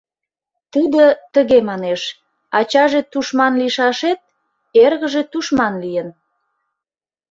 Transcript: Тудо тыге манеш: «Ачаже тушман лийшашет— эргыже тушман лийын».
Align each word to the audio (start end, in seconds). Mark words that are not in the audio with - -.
Тудо 0.73 1.01
тыге 1.33 1.57
манеш: 1.69 2.01
«Ачаже 2.59 3.01
тушман 3.11 3.53
лийшашет— 3.61 4.19
эргыже 4.83 5.21
тушман 5.31 5.73
лийын». 5.83 6.09